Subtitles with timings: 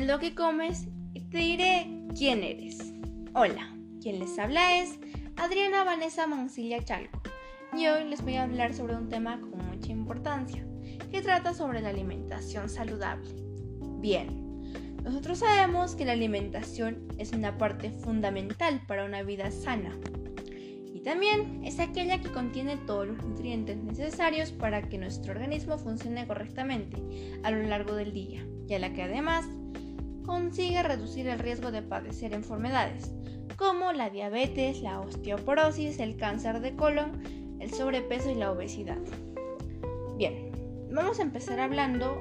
[0.00, 2.78] Lo que comes te diré quién eres.
[3.34, 4.98] Hola, quien les habla es
[5.36, 7.20] Adriana Vanessa Mancilla Chalco
[7.76, 10.66] y hoy les voy a hablar sobre un tema con mucha importancia
[11.10, 13.28] que trata sobre la alimentación saludable.
[14.00, 19.94] Bien, nosotros sabemos que la alimentación es una parte fundamental para una vida sana
[20.94, 26.26] y también es aquella que contiene todos los nutrientes necesarios para que nuestro organismo funcione
[26.26, 26.96] correctamente
[27.42, 29.46] a lo largo del día y a la que además
[30.30, 33.10] consigue reducir el riesgo de padecer enfermedades
[33.56, 38.98] como la diabetes, la osteoporosis, el cáncer de colon, el sobrepeso y la obesidad.
[40.16, 40.52] Bien,
[40.88, 42.16] vamos a empezar hablando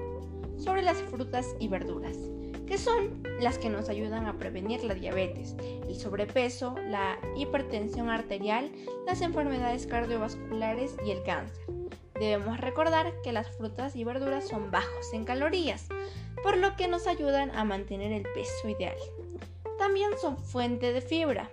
[0.57, 2.17] sobre las frutas y verduras
[2.65, 8.71] que son las que nos ayudan a prevenir la diabetes, el sobrepeso, la hipertensión arterial,
[9.07, 11.63] las enfermedades cardiovasculares y el cáncer.
[12.19, 15.87] Debemos recordar que las frutas y verduras son bajos en calorías,
[16.43, 18.95] por lo que nos ayudan a mantener el peso ideal.
[19.77, 21.49] También son fuente de fibra,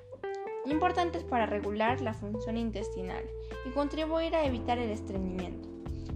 [0.65, 3.25] importantes para regular la función intestinal
[3.65, 5.69] y contribuir a evitar el estreñimiento.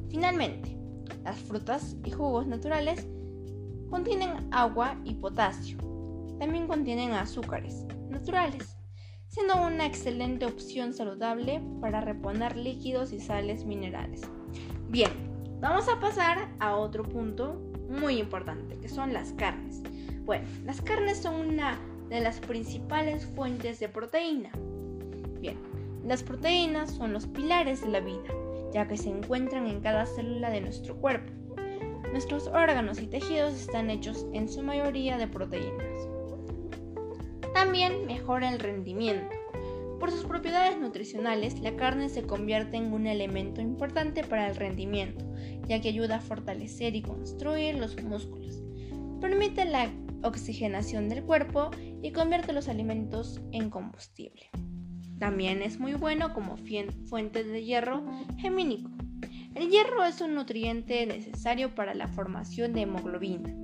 [0.09, 0.77] Finalmente,
[1.25, 3.07] las frutas y jugos naturales
[3.91, 5.77] Contienen agua y potasio.
[6.39, 8.77] También contienen azúcares naturales,
[9.27, 14.23] siendo una excelente opción saludable para reponer líquidos y sales minerales.
[14.89, 15.11] Bien,
[15.61, 19.83] vamos a pasar a otro punto muy importante, que son las carnes.
[20.25, 24.51] Bueno, las carnes son una de las principales fuentes de proteína.
[25.41, 25.59] Bien,
[26.05, 28.29] las proteínas son los pilares de la vida,
[28.73, 31.33] ya que se encuentran en cada célula de nuestro cuerpo.
[32.13, 36.09] Nuestros órganos y tejidos están hechos en su mayoría de proteínas.
[37.55, 39.35] También mejora el rendimiento.
[40.01, 45.25] Por sus propiedades nutricionales, la carne se convierte en un elemento importante para el rendimiento,
[45.71, 48.61] ya que ayuda a fortalecer y construir los músculos.
[49.21, 49.89] Permite la
[50.25, 51.71] oxigenación del cuerpo
[52.03, 54.51] y convierte los alimentos en combustible.
[55.21, 56.57] También es muy bueno como
[57.07, 58.03] fuente de hierro
[58.39, 58.91] gemínico.
[59.55, 63.55] El hierro es un nutriente necesario para la formación de hemoglobina,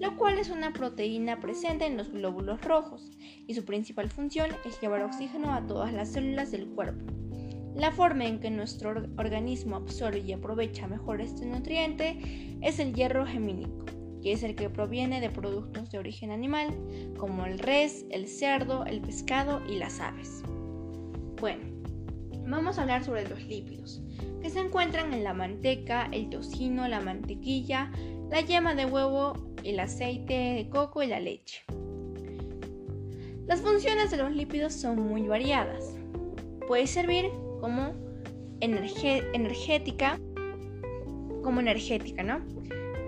[0.00, 3.10] lo cual es una proteína presente en los glóbulos rojos
[3.46, 7.04] y su principal función es llevar oxígeno a todas las células del cuerpo.
[7.74, 12.18] La forma en que nuestro organismo absorbe y aprovecha mejor este nutriente
[12.60, 13.86] es el hierro gemínico,
[14.22, 16.76] que es el que proviene de productos de origen animal,
[17.16, 20.42] como el res, el cerdo, el pescado y las aves.
[21.40, 21.62] Bueno,
[22.46, 24.02] vamos a hablar sobre los lípidos
[24.42, 27.92] que se encuentran en la manteca, el tocino, la mantequilla,
[28.30, 31.62] la yema de huevo, el aceite de coco y la leche.
[33.46, 35.94] Las funciones de los lípidos son muy variadas.
[36.66, 37.92] Puede servir como
[38.60, 40.18] energética,
[41.42, 42.40] como energética, ¿no?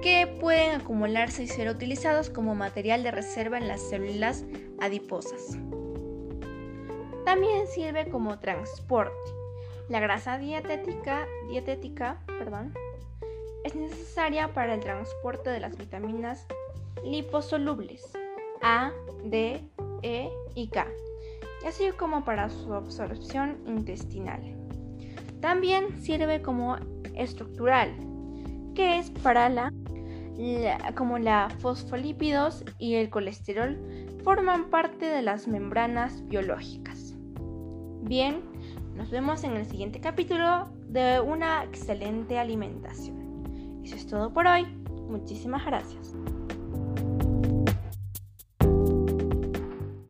[0.03, 4.45] Que pueden acumularse y ser utilizados como material de reserva en las células
[4.81, 5.59] adiposas.
[7.25, 9.15] También sirve como transporte
[9.89, 12.73] la grasa dietética, dietética perdón,
[13.65, 16.47] es necesaria para el transporte de las vitaminas
[17.05, 18.11] liposolubles
[18.63, 18.93] A,
[19.25, 19.61] D,
[20.03, 20.87] E y K,
[21.67, 24.41] así como para su absorción intestinal.
[25.41, 26.77] También sirve como
[27.15, 27.95] estructural,
[28.75, 29.73] que es para la,
[30.95, 33.79] como la fosfolípidos y el colesterol
[34.25, 37.15] forman parte de las membranas biológicas.
[38.03, 38.41] Bien,
[38.97, 43.81] nos vemos en el siguiente capítulo de una excelente alimentación.
[43.83, 44.65] Eso es todo por hoy.
[45.09, 46.15] Muchísimas gracias.